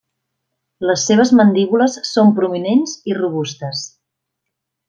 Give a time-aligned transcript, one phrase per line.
[0.91, 3.89] Les seves mandíbules són prominents i robustes.